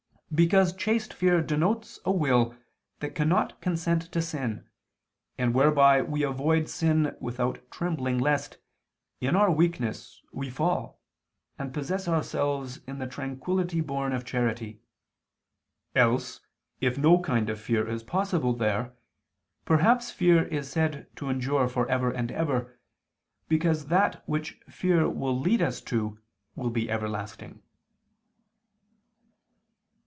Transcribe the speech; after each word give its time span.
Because 0.33 0.71
chaste 0.71 1.13
fear 1.13 1.41
denotes 1.41 1.99
a 2.05 2.11
will 2.13 2.55
that 3.01 3.13
cannot 3.15 3.59
consent 3.59 4.03
to 4.13 4.21
sin, 4.21 4.65
and 5.37 5.53
whereby 5.53 6.01
we 6.01 6.23
avoid 6.23 6.69
sin 6.69 7.17
without 7.19 7.59
trembling 7.69 8.17
lest, 8.17 8.57
in 9.19 9.35
our 9.35 9.51
weakness, 9.51 10.21
we 10.31 10.49
fall, 10.49 11.01
and 11.59 11.73
possess 11.73 12.07
ourselves 12.07 12.77
in 12.87 12.97
the 12.97 13.07
tranquillity 13.07 13.81
born 13.81 14.13
of 14.13 14.23
charity. 14.23 14.79
Else, 15.97 16.39
if 16.79 16.97
no 16.97 17.19
kind 17.19 17.49
of 17.49 17.59
fear 17.59 17.85
is 17.85 18.01
possible 18.01 18.53
there, 18.53 18.93
perhaps 19.65 20.11
fear 20.11 20.45
is 20.45 20.71
said 20.71 21.09
to 21.17 21.27
endure 21.27 21.67
for 21.67 21.89
ever 21.89 22.09
and 22.09 22.31
ever, 22.31 22.79
because 23.49 23.87
that 23.87 24.23
which 24.29 24.61
fear 24.69 25.09
will 25.09 25.37
lead 25.37 25.61
us 25.61 25.81
to, 25.81 26.19
will 26.55 26.69
be 26.69 26.89
everlasting." 26.89 27.61